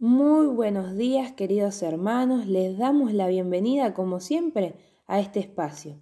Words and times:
Muy 0.00 0.46
buenos 0.46 0.96
días 0.96 1.32
queridos 1.32 1.82
hermanos, 1.82 2.46
les 2.46 2.78
damos 2.78 3.12
la 3.12 3.26
bienvenida 3.26 3.94
como 3.94 4.20
siempre 4.20 4.76
a 5.08 5.18
este 5.18 5.40
espacio. 5.40 5.98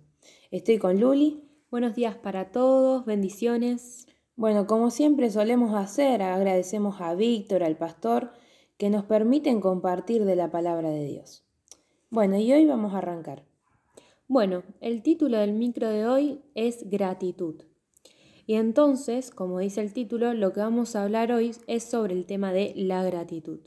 Estoy 0.51 0.77
con 0.77 1.01
Luli. 1.01 1.49
Buenos 1.71 1.95
días 1.95 2.15
para 2.15 2.51
todos, 2.51 3.07
bendiciones. 3.07 4.07
Bueno, 4.35 4.67
como 4.67 4.91
siempre 4.91 5.31
solemos 5.31 5.75
hacer, 5.75 6.21
agradecemos 6.21 7.01
a 7.01 7.15
Víctor, 7.15 7.63
al 7.63 7.79
pastor, 7.79 8.33
que 8.77 8.91
nos 8.91 9.05
permiten 9.07 9.63
compartir 9.63 10.27
de 10.27 10.37
la 10.37 10.51
palabra 10.51 10.91
de 10.91 11.07
Dios. 11.07 11.47
Bueno, 12.11 12.37
y 12.37 12.53
hoy 12.53 12.67
vamos 12.67 12.93
a 12.93 12.99
arrancar. 12.99 13.47
Bueno, 14.29 14.63
el 14.83 15.01
título 15.01 15.39
del 15.39 15.55
micro 15.55 15.89
de 15.89 16.07
hoy 16.07 16.43
es 16.55 16.91
gratitud. 16.91 17.63
Y 18.45 18.57
entonces, 18.57 19.31
como 19.31 19.59
dice 19.59 19.81
el 19.81 19.95
título, 19.95 20.35
lo 20.35 20.53
que 20.53 20.61
vamos 20.61 20.95
a 20.95 21.03
hablar 21.03 21.33
hoy 21.33 21.53
es 21.67 21.83
sobre 21.85 22.13
el 22.13 22.27
tema 22.27 22.53
de 22.53 22.75
la 22.77 23.03
gratitud. 23.03 23.61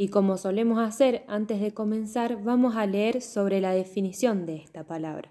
Y 0.00 0.08
como 0.08 0.38
solemos 0.38 0.78
hacer 0.78 1.24
antes 1.28 1.60
de 1.60 1.74
comenzar, 1.74 2.42
vamos 2.42 2.74
a 2.74 2.86
leer 2.86 3.20
sobre 3.20 3.60
la 3.60 3.72
definición 3.72 4.46
de 4.46 4.56
esta 4.56 4.86
palabra. 4.86 5.30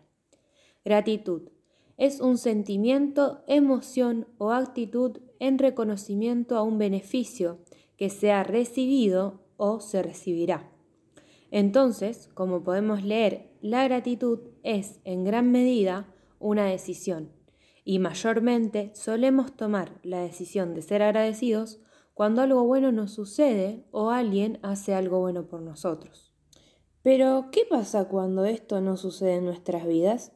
Gratitud 0.85 1.49
es 1.97 2.21
un 2.21 2.37
sentimiento, 2.37 3.43
emoción 3.47 4.27
o 4.37 4.51
actitud 4.51 5.21
en 5.39 5.57
reconocimiento 5.57 6.55
a 6.55 6.61
un 6.61 6.77
beneficio 6.77 7.57
que 7.97 8.11
se 8.11 8.31
ha 8.31 8.43
recibido 8.43 9.41
o 9.57 9.79
se 9.79 10.03
recibirá. 10.03 10.69
Entonces, 11.49 12.29
como 12.35 12.61
podemos 12.63 13.03
leer, 13.03 13.49
la 13.61 13.83
gratitud 13.85 14.39
es 14.61 14.99
en 15.03 15.23
gran 15.23 15.51
medida 15.51 16.13
una 16.38 16.65
decisión 16.65 17.31
y 17.83 17.97
mayormente 17.97 18.91
solemos 18.93 19.51
tomar 19.57 19.99
la 20.03 20.21
decisión 20.21 20.75
de 20.75 20.83
ser 20.83 21.01
agradecidos 21.01 21.79
cuando 22.19 22.41
algo 22.41 22.65
bueno 22.65 22.91
nos 22.91 23.11
sucede 23.13 23.85
o 23.91 24.09
alguien 24.09 24.59
hace 24.61 24.93
algo 24.93 25.21
bueno 25.21 25.47
por 25.47 25.61
nosotros. 25.61 26.33
Pero, 27.01 27.45
¿qué 27.49 27.61
pasa 27.63 28.09
cuando 28.09 28.44
esto 28.44 28.81
no 28.81 28.97
sucede 28.97 29.35
en 29.35 29.45
nuestras 29.45 29.88
vidas? 29.88 30.33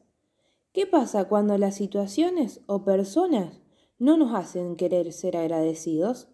¿Qué 0.71 0.87
pasa 0.87 1.25
cuando 1.25 1.57
las 1.57 1.75
situaciones 1.75 2.61
o 2.67 2.85
personas 2.85 3.59
no 3.99 4.15
nos 4.15 4.33
hacen 4.33 4.77
querer 4.77 5.11
ser 5.11 5.35
agradecidos? 5.35 6.29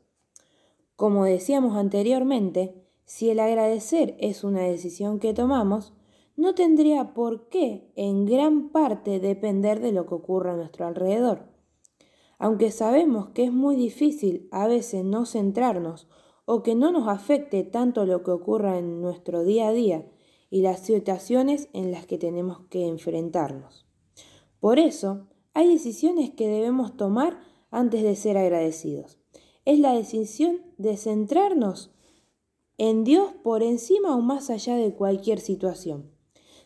Como 0.95 1.25
decíamos 1.25 1.75
anteriormente, 1.75 2.85
si 3.05 3.31
el 3.31 3.39
agradecer 3.39 4.15
es 4.19 4.43
una 4.43 4.61
decisión 4.61 5.17
que 5.17 5.33
tomamos, 5.33 5.95
no 6.35 6.53
tendría 6.53 7.15
por 7.15 7.49
qué 7.49 7.91
en 7.95 8.27
gran 8.27 8.69
parte 8.69 9.19
depender 9.19 9.79
de 9.79 9.93
lo 9.93 10.05
que 10.05 10.13
ocurra 10.13 10.53
a 10.53 10.57
nuestro 10.57 10.85
alrededor. 10.85 11.48
Aunque 12.39 12.71
sabemos 12.71 13.29
que 13.29 13.43
es 13.43 13.53
muy 13.53 13.75
difícil 13.75 14.47
a 14.51 14.65
veces 14.65 15.03
no 15.03 15.25
centrarnos 15.25 16.07
o 16.45 16.63
que 16.63 16.73
no 16.73 16.91
nos 16.91 17.07
afecte 17.07 17.63
tanto 17.63 18.05
lo 18.05 18.23
que 18.23 18.31
ocurra 18.31 18.79
en 18.79 19.01
nuestro 19.01 19.43
día 19.43 19.67
a 19.67 19.73
día 19.73 20.09
y 20.49 20.61
las 20.61 20.79
situaciones 20.79 21.69
en 21.73 21.91
las 21.91 22.07
que 22.07 22.17
tenemos 22.17 22.61
que 22.69 22.87
enfrentarnos. 22.87 23.85
Por 24.59 24.79
eso, 24.79 25.27
hay 25.53 25.67
decisiones 25.67 26.31
que 26.31 26.47
debemos 26.47 26.97
tomar 26.97 27.39
antes 27.71 28.03
de 28.03 28.15
ser 28.15 28.37
agradecidos. 28.37 29.19
Es 29.65 29.79
la 29.79 29.93
decisión 29.93 30.61
de 30.77 30.97
centrarnos 30.97 31.91
en 32.77 33.03
Dios 33.03 33.33
por 33.43 33.61
encima 33.61 34.15
o 34.15 34.21
más 34.21 34.49
allá 34.49 34.75
de 34.75 34.93
cualquier 34.93 35.41
situación. 35.41 36.09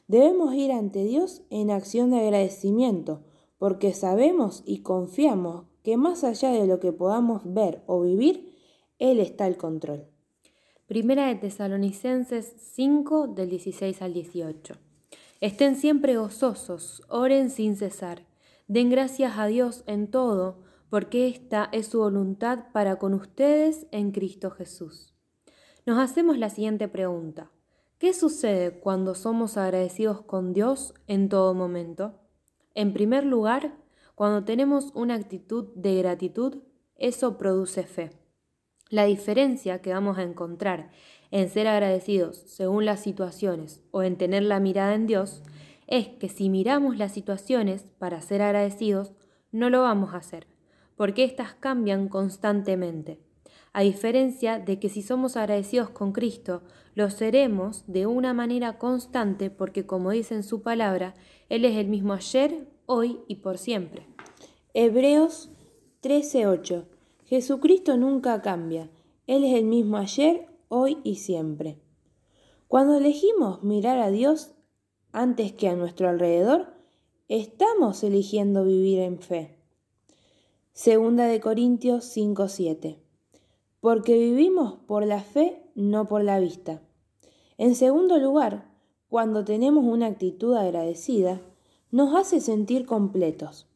Debemos 0.08 0.54
ir 0.54 0.72
ante 0.72 1.04
Dios 1.04 1.42
en 1.50 1.72
acción 1.72 2.12
de 2.12 2.20
agradecimiento, 2.20 3.24
porque 3.64 3.94
sabemos 3.94 4.62
y 4.66 4.80
confiamos 4.80 5.68
que 5.84 5.96
más 5.96 6.26
allá 6.26 6.52
de 6.52 6.68
lo 6.68 6.82
que 6.82 6.92
podamos 6.92 7.44
ver 7.46 7.82
o 7.86 8.02
vivir, 8.02 8.58
Él 9.00 9.22
está 9.22 9.46
al 9.46 9.56
control. 9.56 10.06
Primera 10.86 11.28
de 11.28 11.36
Tesalonicenses 11.36 12.56
5 12.58 13.28
del 13.28 13.50
16 13.52 14.02
al 14.02 14.12
18. 14.12 14.76
Estén 15.40 15.78
siempre 15.78 16.18
gozosos, 16.18 17.04
oren 17.08 17.50
sin 17.50 17.78
cesar, 17.78 18.26
den 18.68 18.90
gracias 18.90 19.38
a 19.38 19.46
Dios 19.46 19.86
en 19.88 20.12
todo, 20.12 20.58
porque 20.90 21.30
esta 21.30 21.70
es 21.72 21.88
su 21.88 22.00
voluntad 22.00 22.66
para 22.74 22.98
con 22.98 23.14
ustedes 23.14 23.88
en 23.92 24.12
Cristo 24.12 24.52
Jesús. 24.52 25.14
Nos 25.86 26.00
hacemos 26.00 26.38
la 26.38 26.50
siguiente 26.50 26.90
pregunta. 26.90 27.50
¿Qué 27.98 28.14
sucede 28.14 28.82
cuando 28.82 29.16
somos 29.16 29.56
agradecidos 29.56 30.20
con 30.20 30.52
Dios 30.52 30.94
en 31.08 31.30
todo 31.30 31.54
momento? 31.54 32.20
En 32.76 32.94
primer 32.94 33.24
lugar, 33.26 33.76
cuando 34.16 34.44
tenemos 34.44 34.92
una 34.96 35.16
actitud 35.16 35.68
de 35.76 35.96
gratitud, 35.96 36.64
eso 36.96 37.38
produce 37.38 37.84
fe. 37.84 38.12
La 38.90 39.06
diferencia 39.06 39.82
que 39.82 39.94
vamos 39.94 40.18
a 40.18 40.24
encontrar 40.24 40.92
en 41.32 41.50
ser 41.50 41.68
agradecidos 41.68 42.38
según 42.48 42.86
las 42.86 43.00
situaciones 43.00 43.84
o 43.92 44.04
en 44.04 44.18
tener 44.18 44.44
la 44.44 44.60
mirada 44.60 44.94
en 44.94 45.08
Dios 45.08 45.42
es 45.88 46.08
que 46.08 46.30
si 46.30 46.50
miramos 46.50 46.98
las 46.98 47.12
situaciones 47.12 47.84
para 47.98 48.22
ser 48.22 48.42
agradecidos, 48.42 49.14
no 49.52 49.70
lo 49.70 49.82
vamos 49.82 50.14
a 50.14 50.18
hacer, 50.18 50.48
porque 50.96 51.24
éstas 51.24 51.54
cambian 51.54 52.08
constantemente. 52.08 53.20
A 53.74 53.82
diferencia 53.82 54.60
de 54.60 54.80
que 54.80 54.90
si 54.90 55.02
somos 55.02 55.36
agradecidos 55.36 55.90
con 55.90 56.12
Cristo, 56.12 56.62
lo 56.94 57.10
seremos 57.10 57.84
de 57.88 58.06
una 58.06 58.34
manera 58.34 58.78
constante 58.78 59.50
porque 59.50 59.88
como 59.88 60.12
dice 60.12 60.36
en 60.36 60.44
su 60.44 60.62
palabra, 60.62 61.16
Él 61.50 61.66
es 61.66 61.78
el 61.78 61.88
mismo 61.88 62.14
ayer, 62.14 62.68
hoy 62.86 63.20
y 63.28 63.36
por 63.36 63.58
siempre. 63.58 64.06
Hebreos 64.74 65.50
13:8 66.02 66.86
Jesucristo 67.26 67.98
nunca 67.98 68.42
cambia. 68.42 68.90
Él 69.28 69.44
es 69.44 69.56
el 69.56 69.66
mismo 69.66 69.98
ayer, 69.98 70.48
hoy 70.68 70.98
y 71.04 71.16
siempre. 71.16 71.80
Cuando 72.68 72.98
elegimos 72.98 73.64
mirar 73.64 74.00
a 74.00 74.10
Dios 74.10 74.54
antes 75.12 75.52
que 75.52 75.68
a 75.68 75.76
nuestro 75.76 76.10
alrededor, 76.10 76.74
estamos 77.28 78.04
eligiendo 78.04 78.66
vivir 78.66 79.00
en 79.00 79.20
fe. 79.20 79.58
Segunda 80.74 81.26
de 81.28 81.40
Corintios 81.40 82.06
5:7 82.06 82.98
Porque 83.80 84.18
vivimos 84.18 84.80
por 84.88 85.06
la 85.06 85.22
fe, 85.22 85.62
no 85.76 86.08
por 86.08 86.24
la 86.24 86.40
vista. 86.40 86.82
En 87.58 87.76
segundo 87.76 88.18
lugar, 88.18 88.73
cuando 89.14 89.46
tenemos 89.46 89.86
una 89.86 90.08
actitud 90.08 90.56
agradecida, 90.56 91.40
nos 91.92 92.16
hace 92.16 92.42
sentir 92.42 92.88
completos. 92.88 93.68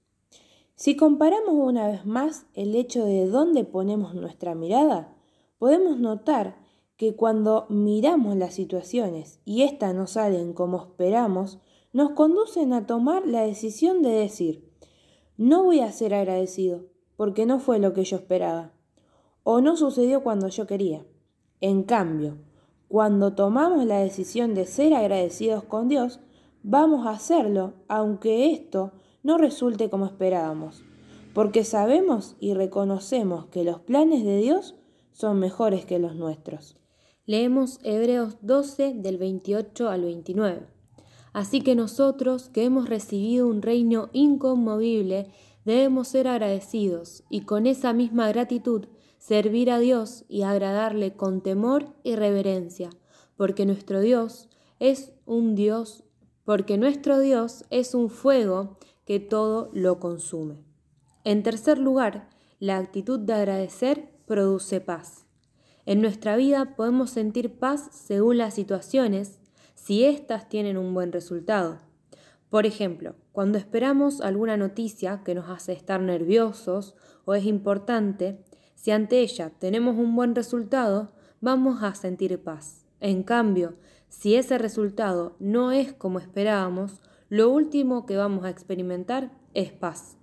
Si 0.74 0.96
comparamos 0.96 1.54
una 1.54 1.88
vez 1.88 2.08
más 2.08 2.48
el 2.56 2.74
hecho 2.74 3.06
de 3.06 3.28
dónde 3.28 3.64
ponemos 3.64 4.16
nuestra 4.16 4.56
mirada, 4.56 5.14
podemos 5.60 6.00
notar 6.00 6.58
que 6.96 7.16
cuando 7.16 7.68
miramos 7.70 8.36
las 8.36 8.56
situaciones 8.56 9.40
y 9.46 9.62
éstas 9.62 9.94
no 9.94 10.08
salen 10.08 10.54
como 10.54 10.82
esperamos, 10.82 11.60
nos 11.94 12.14
conducen 12.14 12.74
a 12.74 12.88
tomar 12.88 13.28
la 13.28 13.42
decisión 13.44 14.02
de 14.02 14.10
decir, 14.10 14.68
no 15.38 15.64
voy 15.64 15.82
a 15.82 15.92
ser 15.92 16.16
agradecido, 16.16 16.86
porque 17.16 17.46
no 17.46 17.60
fue 17.60 17.78
lo 17.78 17.94
que 17.94 18.06
yo 18.06 18.18
esperaba, 18.18 18.72
o 19.44 19.62
no 19.62 19.78
sucedió 19.78 20.24
cuando 20.24 20.48
yo 20.48 20.66
quería. 20.66 21.06
En 21.62 21.84
cambio, 21.84 22.40
cuando 22.88 23.34
tomamos 23.34 23.86
la 23.86 24.00
decisión 24.00 24.54
de 24.54 24.66
ser 24.66 24.94
agradecidos 24.94 25.64
con 25.64 25.88
Dios, 25.88 26.20
vamos 26.64 27.06
a 27.06 27.12
hacerlo 27.12 27.74
aunque 27.88 28.52
esto 28.52 28.94
no 29.24 29.38
resulte 29.38 29.90
como 29.90 30.06
esperábamos, 30.06 30.84
porque 31.34 31.64
sabemos 31.64 32.36
y 32.40 32.54
reconocemos 32.54 33.48
que 33.48 33.64
los 33.64 33.82
planes 33.82 34.24
de 34.24 34.38
Dios 34.38 34.76
son 35.12 35.40
mejores 35.40 35.86
que 35.86 36.00
los 36.00 36.16
nuestros. 36.16 36.78
Leemos 37.26 37.80
Hebreos 37.84 38.38
12 38.42 38.94
del 38.94 39.18
28 39.18 39.90
al 39.90 40.04
29. 40.04 40.68
Así 41.34 41.62
que 41.62 41.76
nosotros 41.76 42.50
que 42.50 42.64
hemos 42.64 42.88
recibido 42.88 43.48
un 43.48 43.62
reino 43.62 44.10
inconmovible, 44.14 45.28
debemos 45.66 46.08
ser 46.08 46.28
agradecidos 46.30 47.26
y 47.30 47.42
con 47.42 47.68
esa 47.68 47.92
misma 47.92 48.30
gratitud 48.30 48.86
servir 49.18 49.72
a 49.72 49.80
Dios 49.80 50.26
y 50.28 50.44
agradarle 50.44 51.16
con 51.16 51.42
temor 51.42 51.94
y 52.04 52.16
reverencia, 52.16 52.90
porque 53.36 53.66
nuestro 53.66 54.02
Dios 54.02 54.50
es 54.80 55.14
un 55.26 55.56
Dios 55.56 56.04
porque 56.48 56.78
nuestro 56.78 57.20
Dios 57.20 57.66
es 57.72 57.94
un 57.94 58.10
fuego 58.10 58.78
que 59.06 59.20
todo 59.20 59.70
lo 59.74 60.00
consume. 60.00 60.64
En 61.26 61.44
tercer 61.44 61.78
lugar, 61.78 62.30
la 62.58 62.78
actitud 62.78 63.20
de 63.20 63.34
agradecer 63.34 64.14
produce 64.26 64.80
paz. 64.80 65.26
En 65.86 66.00
nuestra 66.00 66.38
vida 66.38 66.78
podemos 66.78 67.10
sentir 67.10 67.60
paz 67.60 67.90
según 67.92 68.38
las 68.38 68.54
situaciones, 68.54 69.42
si 69.76 70.06
éstas 70.06 70.48
tienen 70.48 70.78
un 70.78 70.94
buen 70.94 71.12
resultado. 71.12 71.82
Por 72.50 72.66
ejemplo, 72.66 73.16
cuando 73.34 73.58
esperamos 73.58 74.22
alguna 74.22 74.56
noticia 74.56 75.24
que 75.26 75.36
nos 75.36 75.50
hace 75.50 75.74
estar 75.74 76.00
nerviosos 76.00 76.96
o 77.26 77.34
es 77.34 77.44
importante, 77.44 78.46
si 78.78 78.92
ante 78.92 79.22
ella 79.22 79.50
tenemos 79.58 79.98
un 79.98 80.16
buen 80.16 80.36
resultado, 80.36 81.12
vamos 81.42 81.82
a 81.82 81.96
sentir 81.96 82.40
paz. 82.44 82.86
En 83.00 83.24
cambio, 83.24 83.74
si 84.08 84.36
ese 84.36 84.60
resultado 84.60 85.36
no 85.40 85.72
es 85.72 85.94
como 85.94 86.20
esperábamos, 86.20 87.02
lo 87.28 87.50
último 87.50 88.06
que 88.06 88.18
vamos 88.18 88.46
a 88.46 88.52
experimentar 88.52 89.32
es 89.56 89.72
paz. 89.72 90.18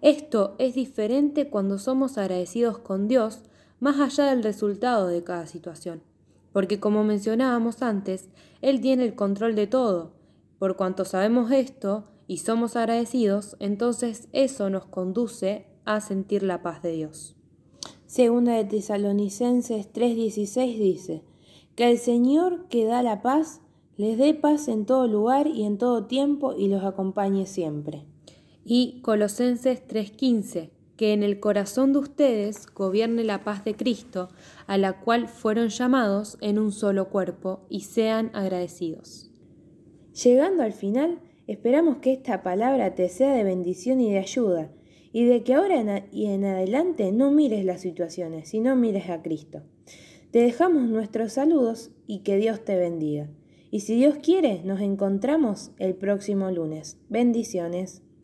Esto 0.00 0.56
es 0.58 0.74
diferente 0.74 1.48
cuando 1.48 1.78
somos 1.78 2.18
agradecidos 2.18 2.78
con 2.78 3.06
Dios 3.06 3.44
más 3.78 4.00
allá 4.00 4.30
del 4.30 4.42
resultado 4.42 5.06
de 5.06 5.22
cada 5.22 5.46
situación. 5.46 6.02
porque 6.52 6.80
como 6.80 7.02
mencionábamos 7.02 7.80
antes, 7.80 8.28
Él 8.60 8.82
tiene 8.82 9.04
el 9.04 9.14
control 9.14 9.54
de 9.54 9.66
todo. 9.68 10.12
Por 10.58 10.76
cuanto 10.76 11.06
sabemos 11.06 11.50
esto 11.50 12.04
y 12.26 12.38
somos 12.38 12.76
agradecidos, 12.76 13.56
entonces 13.58 14.28
eso 14.32 14.68
nos 14.68 14.84
conduce 14.84 15.66
a 15.86 16.02
sentir 16.02 16.42
la 16.42 16.62
paz 16.62 16.82
de 16.82 16.92
Dios. 16.92 17.36
Segunda 18.12 18.52
de 18.56 18.64
Tesalonicenses 18.64 19.90
3:16 19.90 20.78
dice, 20.78 21.22
que 21.74 21.90
el 21.90 21.96
Señor 21.96 22.68
que 22.68 22.84
da 22.84 23.02
la 23.02 23.22
paz 23.22 23.62
les 23.96 24.18
dé 24.18 24.34
paz 24.34 24.68
en 24.68 24.84
todo 24.84 25.06
lugar 25.06 25.46
y 25.46 25.62
en 25.64 25.78
todo 25.78 26.04
tiempo 26.04 26.52
y 26.52 26.68
los 26.68 26.84
acompañe 26.84 27.46
siempre. 27.46 28.04
Y 28.66 29.00
Colosenses 29.00 29.88
3:15, 29.88 30.72
que 30.98 31.14
en 31.14 31.22
el 31.22 31.40
corazón 31.40 31.94
de 31.94 32.00
ustedes 32.00 32.66
gobierne 32.66 33.24
la 33.24 33.44
paz 33.44 33.64
de 33.64 33.76
Cristo, 33.76 34.28
a 34.66 34.76
la 34.76 35.00
cual 35.00 35.26
fueron 35.26 35.68
llamados 35.68 36.36
en 36.42 36.58
un 36.58 36.70
solo 36.70 37.08
cuerpo, 37.08 37.60
y 37.70 37.80
sean 37.80 38.30
agradecidos. 38.34 39.30
Llegando 40.22 40.64
al 40.64 40.74
final, 40.74 41.18
esperamos 41.46 41.96
que 42.02 42.12
esta 42.12 42.42
palabra 42.42 42.94
te 42.94 43.08
sea 43.08 43.32
de 43.32 43.42
bendición 43.42 44.02
y 44.02 44.12
de 44.12 44.18
ayuda, 44.18 44.70
y 45.12 45.24
de 45.24 45.42
que 45.42 45.54
ahora 45.54 46.06
y 46.10 46.26
en 46.26 46.44
adelante 46.44 47.12
no 47.12 47.30
mires 47.30 47.64
las 47.64 47.80
situaciones, 47.80 48.48
sino 48.48 48.76
mires 48.76 49.10
a 49.10 49.22
Cristo. 49.22 49.62
Te 50.30 50.40
dejamos 50.40 50.88
nuestros 50.88 51.34
saludos 51.34 51.90
y 52.06 52.20
que 52.20 52.36
Dios 52.36 52.64
te 52.64 52.76
bendiga. 52.76 53.28
Y 53.70 53.80
si 53.80 53.96
Dios 53.96 54.16
quiere, 54.22 54.62
nos 54.64 54.80
encontramos 54.80 55.72
el 55.78 55.94
próximo 55.94 56.50
lunes. 56.50 56.98
Bendiciones. 57.08 58.02